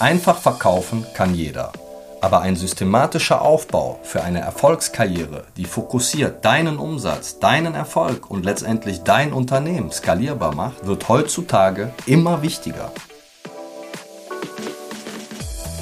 [0.00, 1.72] Einfach verkaufen kann jeder.
[2.22, 9.02] Aber ein systematischer Aufbau für eine Erfolgskarriere, die fokussiert deinen Umsatz, deinen Erfolg und letztendlich
[9.02, 12.90] dein Unternehmen skalierbar macht, wird heutzutage immer wichtiger.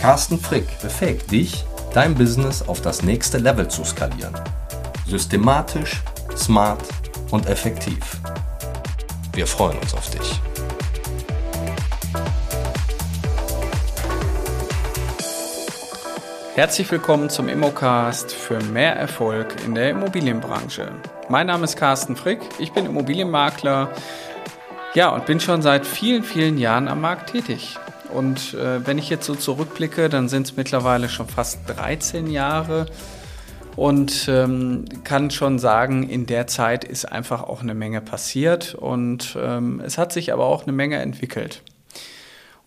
[0.00, 1.64] Carsten Frick befähigt dich,
[1.94, 4.34] dein Business auf das nächste Level zu skalieren.
[5.06, 6.02] Systematisch,
[6.36, 6.82] smart
[7.30, 8.18] und effektiv.
[9.32, 10.40] Wir freuen uns auf dich.
[16.58, 20.90] Herzlich willkommen zum Immocast für mehr Erfolg in der Immobilienbranche.
[21.28, 23.92] Mein Name ist Carsten Frick, ich bin Immobilienmakler,
[24.92, 27.78] ja, und bin schon seit vielen, vielen Jahren am Markt tätig.
[28.12, 32.86] Und äh, wenn ich jetzt so zurückblicke, dann sind es mittlerweile schon fast 13 Jahre
[33.76, 39.38] und ähm, kann schon sagen, in der Zeit ist einfach auch eine Menge passiert und
[39.40, 41.62] ähm, es hat sich aber auch eine Menge entwickelt.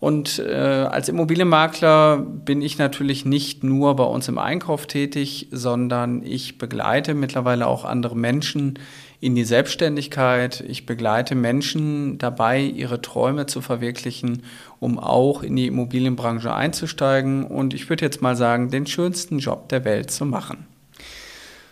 [0.02, 6.24] Und äh, als Immobilienmakler bin ich natürlich nicht nur bei uns im Einkauf tätig, sondern
[6.24, 8.80] ich begleite mittlerweile auch andere Menschen
[9.20, 10.64] in die Selbstständigkeit.
[10.66, 14.42] Ich begleite Menschen dabei, ihre Träume zu verwirklichen,
[14.80, 19.68] um auch in die Immobilienbranche einzusteigen und ich würde jetzt mal sagen, den schönsten Job
[19.68, 20.66] der Welt zu machen.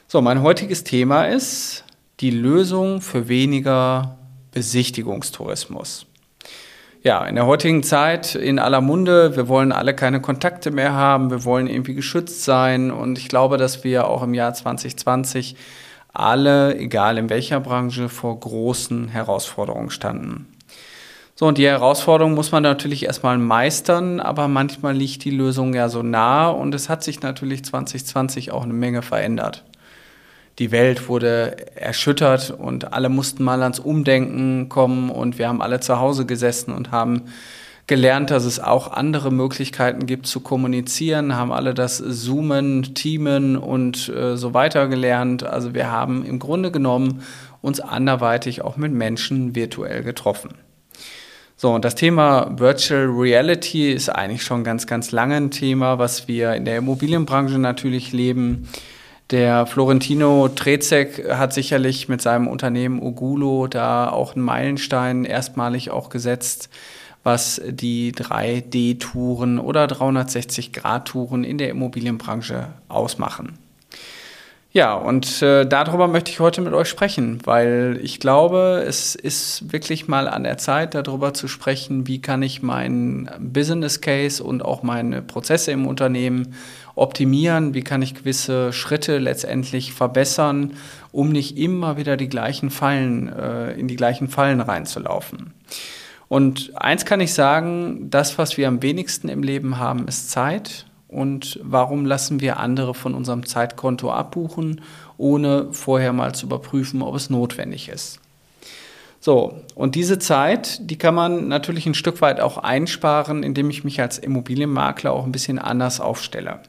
[0.06, 1.82] So, mein heutiges Thema ist
[2.20, 4.18] die Lösung für weniger
[4.52, 6.06] Besichtigungstourismus
[7.02, 11.30] ja, in der heutigen Zeit in aller Munde, wir wollen alle keine Kontakte mehr haben,
[11.30, 15.56] wir wollen irgendwie geschützt sein und ich glaube, dass wir auch im Jahr 2020
[16.12, 20.46] alle, egal in welcher Branche, vor großen Herausforderungen standen.
[21.36, 25.88] So, und die Herausforderung muss man natürlich erstmal meistern, aber manchmal liegt die Lösung ja
[25.88, 29.64] so nah und es hat sich natürlich 2020 auch eine Menge verändert
[30.58, 35.80] die Welt wurde erschüttert und alle mussten mal ans Umdenken kommen und wir haben alle
[35.80, 37.22] zu Hause gesessen und haben
[37.86, 44.08] gelernt, dass es auch andere Möglichkeiten gibt zu kommunizieren, haben alle das Zoomen, Teamen und
[44.08, 45.42] äh, so weiter gelernt.
[45.42, 47.22] Also wir haben im Grunde genommen
[47.62, 50.50] uns anderweitig auch mit Menschen virtuell getroffen.
[51.56, 56.28] So, und das Thema Virtual Reality ist eigentlich schon ganz, ganz lange ein Thema, was
[56.28, 58.68] wir in der Immobilienbranche natürlich leben.
[59.30, 66.08] Der Florentino Trezek hat sicherlich mit seinem Unternehmen Ogulo da auch einen Meilenstein erstmalig auch
[66.08, 66.68] gesetzt,
[67.22, 73.59] was die 3D-Touren oder 360-Grad-Touren in der Immobilienbranche ausmachen.
[74.72, 79.72] Ja, und äh, darüber möchte ich heute mit euch sprechen, weil ich glaube, es ist
[79.72, 84.64] wirklich mal an der Zeit, darüber zu sprechen, wie kann ich meinen Business Case und
[84.64, 86.54] auch meine Prozesse im Unternehmen
[86.94, 90.74] optimieren, wie kann ich gewisse Schritte letztendlich verbessern,
[91.10, 95.52] um nicht immer wieder die gleichen Fallen, äh, in die gleichen Fallen reinzulaufen.
[96.28, 100.86] Und eins kann ich sagen, das, was wir am wenigsten im Leben haben, ist Zeit.
[101.10, 104.80] Und warum lassen wir andere von unserem Zeitkonto abbuchen,
[105.18, 108.20] ohne vorher mal zu überprüfen, ob es notwendig ist?
[109.18, 113.82] So, und diese Zeit, die kann man natürlich ein Stück weit auch einsparen, indem ich
[113.82, 116.60] mich als Immobilienmakler auch ein bisschen anders aufstelle.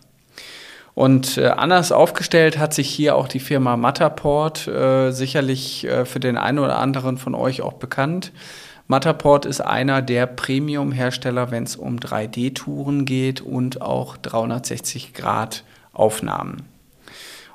[0.96, 6.19] Und äh, anders aufgestellt hat sich hier auch die Firma Matterport, äh, sicherlich äh, für
[6.19, 8.34] den einen oder anderen von euch auch bekannt.
[8.91, 16.63] Matterport ist einer der Premium-Hersteller, wenn es um 3D-Touren geht und auch 360-Grad-Aufnahmen.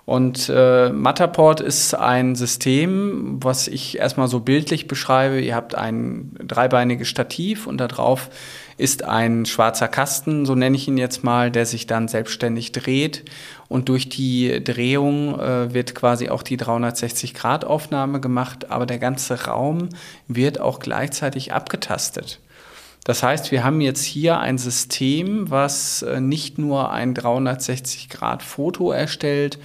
[0.07, 5.41] Und äh, Matterport ist ein System, was ich erstmal so bildlich beschreibe.
[5.41, 8.31] Ihr habt ein dreibeiniges Stativ und darauf
[8.79, 13.25] ist ein schwarzer Kasten, so nenne ich ihn jetzt mal, der sich dann selbstständig dreht.
[13.67, 19.89] Und durch die Drehung äh, wird quasi auch die 360-Grad-Aufnahme gemacht, aber der ganze Raum
[20.29, 22.39] wird auch gleichzeitig abgetastet.
[23.03, 29.59] Das heißt, wir haben jetzt hier ein System, was äh, nicht nur ein 360-Grad-Foto erstellt,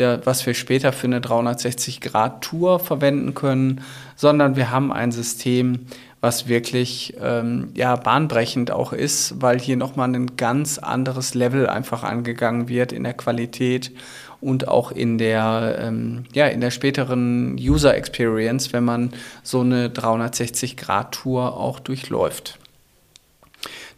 [0.00, 3.82] der, was wir später für eine 360-Grad-Tour verwenden können,
[4.16, 5.86] sondern wir haben ein System,
[6.20, 12.02] was wirklich ähm, ja, bahnbrechend auch ist, weil hier nochmal ein ganz anderes Level einfach
[12.02, 13.92] angegangen wird in der Qualität
[14.40, 19.12] und auch in der, ähm, ja, in der späteren User Experience, wenn man
[19.42, 22.58] so eine 360-Grad-Tour auch durchläuft.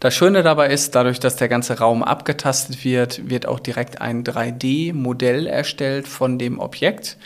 [0.02, 4.24] Das Schöne dabei ist, dadurch, dass der ganze Raum abgetastet wird, wird auch direkt ein
[4.24, 7.16] 3D-Modell erstellt von dem Objekt.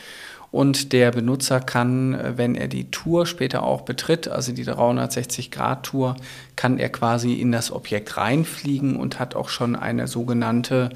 [0.50, 6.16] Und der Benutzer kann, wenn er die Tour später auch betritt, also die 360-Grad-Tour,
[6.54, 10.90] kann er quasi in das Objekt reinfliegen und hat auch schon eine sogenannte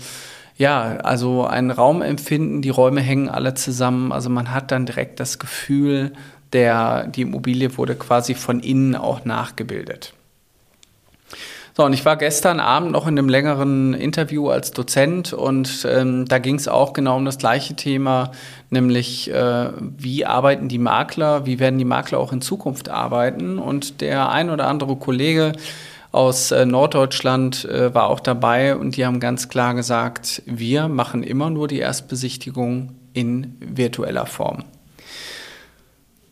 [0.59, 5.39] ja, also ein Raumempfinden, die Räume hängen alle zusammen, also man hat dann direkt das
[5.39, 6.13] Gefühl,
[6.53, 10.13] der, die Immobilie wurde quasi von innen auch nachgebildet.
[11.81, 16.27] So, und ich war gestern Abend noch in einem längeren Interview als Dozent und ähm,
[16.29, 18.33] da ging es auch genau um das gleiche Thema,
[18.69, 23.59] nämlich äh, wie arbeiten die Makler, wie werden die Makler auch in Zukunft arbeiten.
[23.59, 25.53] Und der ein oder andere Kollege
[26.13, 31.23] aus äh, Norddeutschland äh, war auch dabei und die haben ganz klar gesagt, wir machen
[31.23, 34.65] immer nur die Erstbesichtigung in virtueller Form.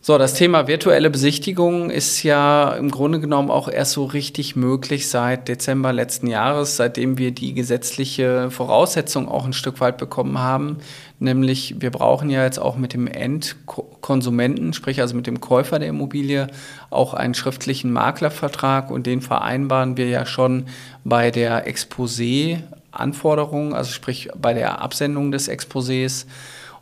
[0.08, 5.10] So, das Thema virtuelle Besichtigung ist ja im Grunde genommen auch erst so richtig möglich
[5.10, 10.78] seit Dezember letzten Jahres, seitdem wir die gesetzliche Voraussetzung auch ein Stück weit bekommen haben.
[11.18, 15.88] Nämlich, wir brauchen ja jetzt auch mit dem Endkonsumenten, sprich also mit dem Käufer der
[15.88, 16.46] Immobilie,
[16.88, 20.68] auch einen schriftlichen Maklervertrag und den vereinbaren wir ja schon
[21.04, 26.24] bei der Exposé-Anforderung, also sprich bei der Absendung des Exposés.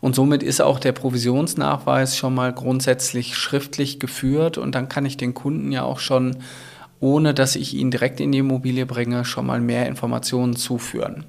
[0.01, 5.17] Und somit ist auch der Provisionsnachweis schon mal grundsätzlich schriftlich geführt und dann kann ich
[5.17, 6.37] den Kunden ja auch schon,
[7.01, 11.25] ohne dass ich ihn direkt in die Immobilie bringe, schon mal mehr Informationen zuführen.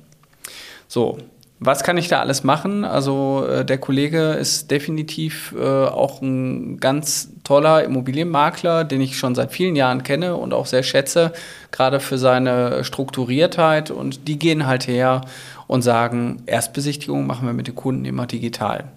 [0.88, 1.18] So,
[1.60, 2.86] was kann ich da alles machen?
[2.86, 9.34] Also äh, der Kollege ist definitiv äh, auch ein ganz toller Immobilienmakler, den ich schon
[9.34, 11.34] seit vielen Jahren kenne und auch sehr schätze,
[11.72, 13.90] gerade für seine Strukturiertheit.
[13.90, 15.22] Und die gehen halt her
[15.68, 18.92] und sagen, Erstbesichtigung machen wir mit den Kunden immer digital.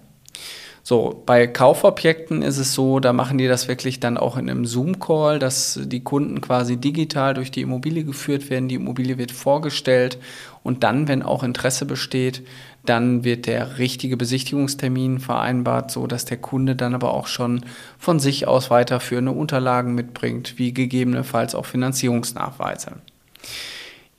[0.83, 4.65] So, bei Kaufobjekten ist es so, da machen die das wirklich dann auch in einem
[4.65, 10.17] Zoom-Call, dass die Kunden quasi digital durch die Immobilie geführt werden, die Immobilie wird vorgestellt
[10.63, 12.41] und dann, wenn auch Interesse besteht,
[12.83, 17.63] dann wird der richtige Besichtigungstermin vereinbart, so dass der Kunde dann aber auch schon
[17.99, 22.93] von sich aus weiterführende Unterlagen mitbringt, wie gegebenenfalls auch Finanzierungsnachweise.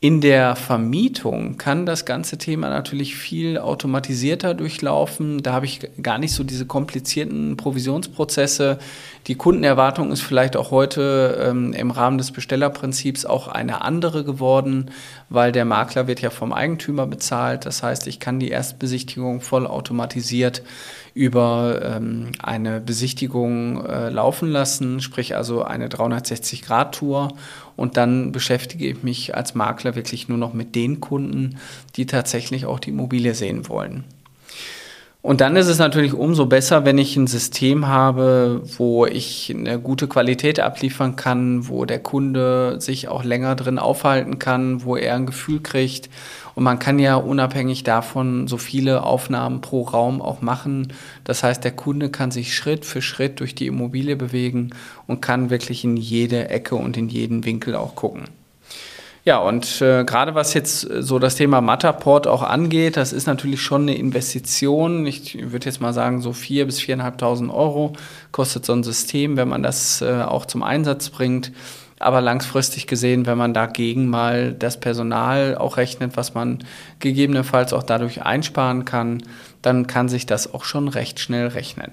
[0.05, 5.45] In der Vermietung kann das ganze Thema natürlich viel automatisierter durchlaufen.
[5.45, 8.81] Da habe ich gar nicht so diese komplizierten Provisionsprozesse.
[9.29, 14.91] Die Kundenerwartung ist vielleicht auch heute ähm, im Rahmen des Bestellerprinzips auch eine andere geworden,
[15.29, 17.65] weil der Makler wird ja vom Eigentümer bezahlt.
[17.65, 20.65] Das heißt, ich kann die Erstbesichtigung voll automatisiert
[21.15, 27.35] über ähm, eine Besichtigung äh, laufen lassen, sprich also eine 360-Grad-Tour.
[27.77, 31.59] Und dann beschäftige ich mich als Makler wirklich nur noch mit den Kunden,
[31.97, 34.05] die tatsächlich auch die Immobilie sehen wollen.
[35.23, 39.79] Und dann ist es natürlich umso besser, wenn ich ein System habe, wo ich eine
[39.79, 45.15] gute Qualität abliefern kann, wo der Kunde sich auch länger drin aufhalten kann, wo er
[45.15, 46.11] ein Gefühl kriegt.
[46.55, 50.93] Und man kann ja unabhängig davon so viele Aufnahmen pro Raum auch machen.
[51.25, 54.71] Das heißt, der Kunde kann sich Schritt für Schritt durch die Immobilie bewegen
[55.07, 58.25] und kann wirklich in jede Ecke und in jeden Winkel auch gucken.
[59.25, 63.27] Ja, und äh, gerade was jetzt äh, so das Thema Matterport auch angeht, das ist
[63.27, 65.07] natürlich schon eine Investition.
[65.07, 67.93] Ich würde jetzt mal sagen, so vier bis viereinhalbtausend Euro
[68.33, 71.53] kostet so ein System, wenn man das äh, auch zum Einsatz bringt.
[72.03, 76.59] Aber langfristig gesehen, wenn man dagegen mal das Personal auch rechnet, was man
[76.99, 79.23] gegebenenfalls auch dadurch einsparen kann,
[79.63, 81.93] dann kann sich das auch schon recht schnell rechnen.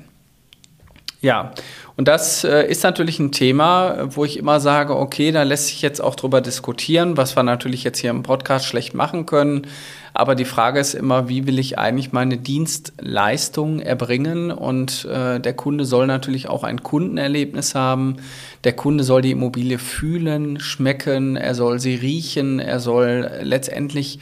[1.22, 1.52] Ja,
[1.98, 5.82] und das äh, ist natürlich ein Thema, wo ich immer sage, okay, da lässt sich
[5.82, 9.68] jetzt auch drüber diskutieren, was wir natürlich jetzt hier im Podcast schlecht machen können.
[10.14, 14.50] Aber die Frage ist immer, wie will ich eigentlich meine Dienstleistung erbringen?
[14.50, 18.18] Und äh, der Kunde soll natürlich auch ein Kundenerlebnis haben.
[18.64, 24.20] Der Kunde soll die Immobilie fühlen, schmecken, er soll sie riechen, er soll letztendlich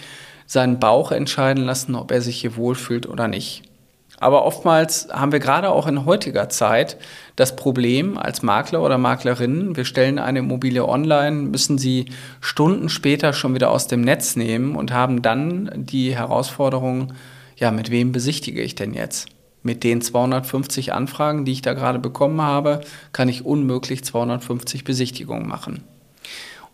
[0.47, 3.66] seinen Bauch entscheiden lassen, ob er sich hier wohlfühlt oder nicht.
[4.19, 6.97] Aber oftmals haben wir gerade auch in heutiger Zeit
[7.36, 12.05] das Problem als Makler oder Maklerinnen, wir stellen eine Immobilie online, müssen sie
[12.41, 17.13] Stunden später schon wieder aus dem Netz nehmen und haben dann die Herausforderung,
[17.57, 19.27] ja, mit wem besichtige ich denn jetzt?
[19.62, 22.81] Mit den 250 Anfragen, die ich da gerade bekommen habe,
[23.12, 25.83] kann ich unmöglich 250 Besichtigungen machen.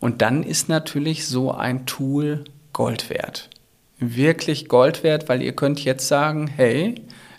[0.00, 3.50] Und dann ist natürlich so ein Tool Gold wert.
[3.98, 6.94] Wirklich Gold wert, weil ihr könnt jetzt sagen, hey,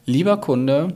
[0.06, 0.94] lieber Kunde,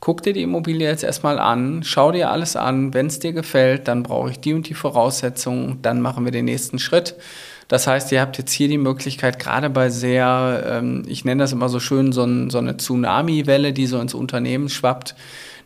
[0.00, 3.86] guck dir die Immobilie jetzt erstmal an, schau dir alles an, wenn es dir gefällt,
[3.88, 7.14] dann brauche ich die und die Voraussetzungen, dann machen wir den nächsten Schritt.
[7.68, 11.52] Das heißt, ihr habt jetzt hier die Möglichkeit, gerade bei sehr, ähm, ich nenne das
[11.52, 15.14] immer so schön, so, ein, so eine Tsunami-Welle, die so ins Unternehmen schwappt,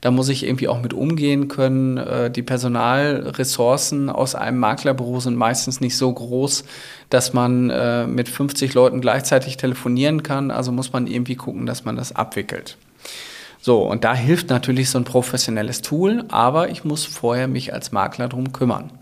[0.00, 1.97] da muss ich irgendwie auch mit umgehen können.
[1.97, 6.65] Äh, die Personalressourcen aus einem Maklerbüro sind meistens nicht so groß,
[7.11, 10.50] dass man äh, mit 50 Leuten gleichzeitig telefonieren kann.
[10.50, 12.76] Also muss man irgendwie gucken, dass man das abwickelt.
[13.61, 17.91] So, und da hilft natürlich so ein professionelles Tool, aber ich muss vorher mich als
[17.91, 18.93] Makler drum kümmern.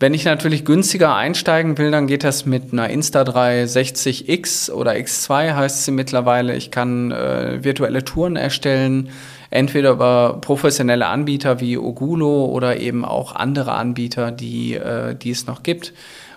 [0.00, 5.84] Wenn ich natürlich günstiger einsteigen will, dann geht das mit einer Insta360X oder X2 heißt
[5.84, 6.54] sie mittlerweile.
[6.56, 9.08] Ich kann äh, virtuelle Touren erstellen,
[9.54, 15.46] entweder über professionelle Anbieter wie Ogulo oder eben auch andere Anbieter, die, äh, die es
[15.46, 15.92] noch gibt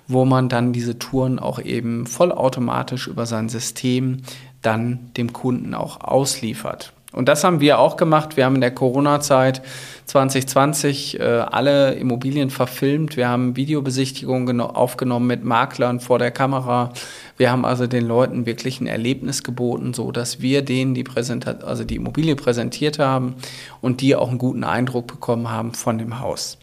[0.08, 4.22] wo man dann diese Touren auch eben vollautomatisch über sein System
[4.62, 6.94] dann dem Kunden auch ausliefert.
[7.14, 8.36] Und das haben wir auch gemacht.
[8.36, 9.62] Wir haben in der Corona-Zeit
[10.06, 13.16] 2020 äh, alle Immobilien verfilmt.
[13.16, 16.92] Wir haben Videobesichtigungen aufgenommen mit Maklern vor der Kamera.
[17.38, 21.64] Wir haben also den Leuten wirklich ein Erlebnis geboten, so dass wir denen die Präsentat
[21.64, 23.36] also die Immobilie präsentiert haben
[23.82, 26.58] und die auch einen guten Eindruck bekommen haben von dem Haus.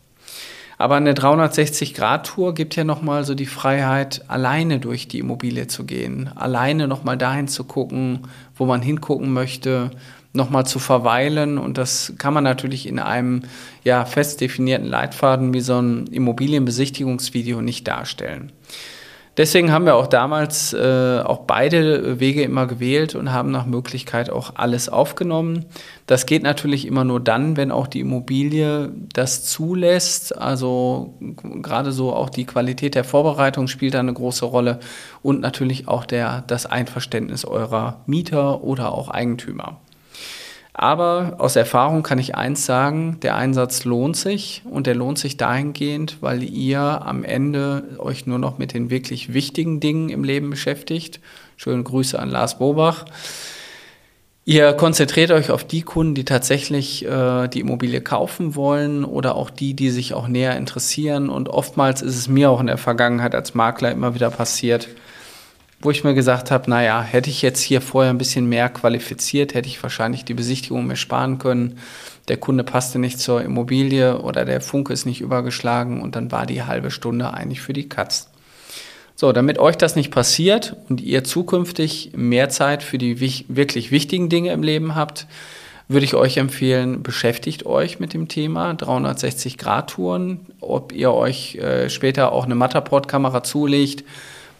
[0.76, 6.30] Aber eine 360-Grad-Tour gibt ja nochmal so die Freiheit, alleine durch die Immobilie zu gehen,
[6.34, 9.92] alleine nochmal dahin zu gucken, wo man hingucken möchte,
[10.34, 11.56] nochmal zu verweilen.
[11.56, 13.42] Und das kann man natürlich in einem
[13.84, 18.52] ja, fest definierten Leitfaden wie so ein Immobilienbesichtigungsvideo nicht darstellen.
[19.36, 24.30] Deswegen haben wir auch damals äh, auch beide Wege immer gewählt und haben nach Möglichkeit
[24.30, 25.64] auch alles aufgenommen.
[26.06, 30.38] Das geht natürlich immer nur dann, wenn auch die Immobilie das zulässt.
[30.38, 34.78] Also gerade so auch die Qualität der Vorbereitung spielt da eine große Rolle
[35.20, 39.80] und natürlich auch der, das Einverständnis eurer Mieter oder auch Eigentümer.
[40.76, 45.36] Aber aus Erfahrung kann ich eins sagen, der Einsatz lohnt sich und der lohnt sich
[45.36, 50.50] dahingehend, weil ihr am Ende euch nur noch mit den wirklich wichtigen Dingen im Leben
[50.50, 51.20] beschäftigt.
[51.56, 53.04] Schöne Grüße an Lars Bobach.
[54.46, 59.50] Ihr konzentriert euch auf die Kunden, die tatsächlich äh, die Immobilie kaufen wollen oder auch
[59.50, 61.30] die, die sich auch näher interessieren.
[61.30, 64.88] Und oftmals ist es mir auch in der Vergangenheit als Makler immer wieder passiert,
[65.84, 69.52] wo ich mir gesagt habe, naja, hätte ich jetzt hier vorher ein bisschen mehr qualifiziert,
[69.52, 71.78] hätte ich wahrscheinlich die Besichtigung mir sparen können.
[72.28, 76.46] Der Kunde passte nicht zur Immobilie oder der Funke ist nicht übergeschlagen und dann war
[76.46, 78.30] die halbe Stunde eigentlich für die Katz.
[79.14, 84.30] So, damit euch das nicht passiert und ihr zukünftig mehr Zeit für die wirklich wichtigen
[84.30, 85.26] Dinge im Leben habt,
[85.86, 90.40] würde ich euch empfehlen, beschäftigt euch mit dem Thema 360-Grad-Touren.
[90.60, 94.02] Ob ihr euch äh, später auch eine Matterport-Kamera zulegt,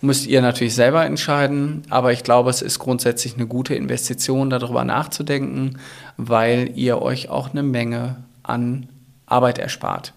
[0.01, 4.85] müsst ihr natürlich selber entscheiden, aber ich glaube, es ist grundsätzlich eine gute Investition, darüber
[4.85, 5.79] nachzudenken,
[6.17, 8.89] weil ihr euch auch eine Menge an
[9.27, 10.13] Arbeit erspart.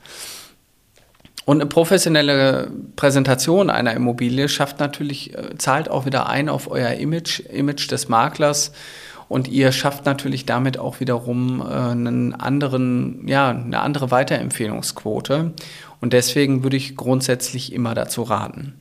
[1.45, 6.91] Und eine professionelle Präsentation einer Immobilie schafft natürlich, äh, zahlt auch wieder ein auf euer
[6.91, 8.73] Image, Image des Maklers.
[9.29, 15.53] Und ihr schafft natürlich damit auch wiederum äh, einen anderen, ja, eine andere Weiterempfehlungsquote.
[16.01, 18.73] Und deswegen würde ich grundsätzlich immer dazu raten.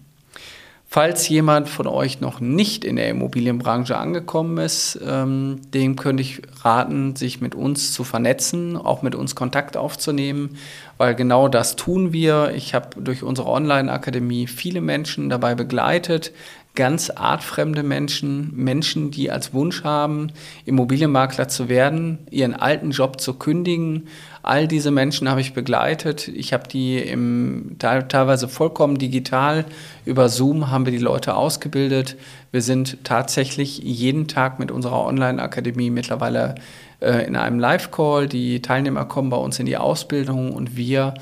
[0.88, 6.42] Falls jemand von euch noch nicht in der Immobilienbranche angekommen ist, ähm, dem könnte ich
[6.62, 10.56] raten, sich mit uns zu vernetzen, auch mit uns Kontakt aufzunehmen,
[10.96, 12.52] weil genau das tun wir.
[12.54, 16.32] Ich habe durch unsere Online-Akademie viele Menschen dabei begleitet,
[16.76, 20.28] ganz artfremde Menschen, Menschen, die als Wunsch haben,
[20.64, 24.06] Immobilienmakler zu werden, ihren alten Job zu kündigen.
[24.42, 26.28] All diese Menschen habe ich begleitet.
[26.28, 29.64] Ich habe die im, teilweise vollkommen digital
[30.04, 32.16] über Zoom haben wir die Leute ausgebildet.
[32.52, 36.54] Wir sind tatsächlich jeden Tag mit unserer Online-Akademie mittlerweile
[37.00, 38.28] äh, in einem Live-Call.
[38.28, 41.14] Die Teilnehmer kommen bei uns in die Ausbildung und wir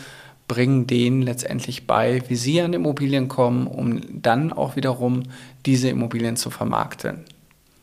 [0.49, 5.25] bringen denen letztendlich bei, wie sie an Immobilien kommen, um dann auch wiederum
[5.65, 7.25] diese Immobilien zu vermarkten.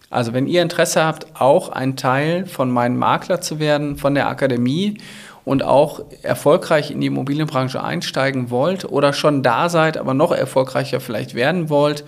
[0.10, 4.28] Also wenn ihr Interesse habt, auch ein Teil von meinem Makler zu werden, von der
[4.28, 4.98] Akademie
[5.46, 11.00] und auch erfolgreich in die Immobilienbranche einsteigen wollt oder schon da seid, aber noch erfolgreicher
[11.00, 12.04] vielleicht werden wollt,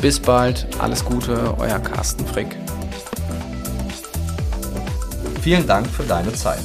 [0.00, 2.56] Bis bald, alles Gute, euer Carsten Frick.
[5.42, 6.60] Vielen Dank für deine Zeit.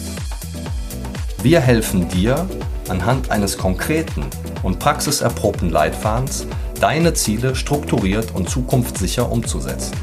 [1.43, 2.47] Wir helfen dir,
[2.89, 4.25] anhand eines konkreten
[4.63, 6.47] und praxiserprobten Leitfadens
[6.85, 9.95] deine Ziele strukturiert und zukunftssicher umzusetzen.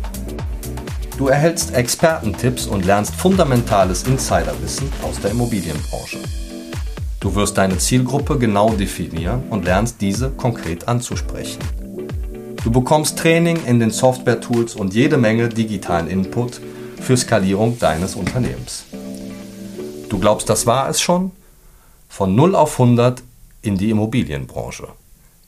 [1.17, 6.19] Du erhältst Expertentipps und lernst fundamentales Insiderwissen aus der Immobilienbranche.
[7.21, 11.61] Du wirst deine Zielgruppe genau definieren und lernst diese konkret anzusprechen.
[12.65, 16.61] Du bekommst Training in den Software-Tools und jede Menge digitalen Input
[17.01, 18.87] für Skalierung deines Unternehmens.
[20.09, 21.31] Du glaubst, das war es schon?
[22.09, 23.23] Von 0 auf 100
[23.62, 24.89] in die Immobilienbranche.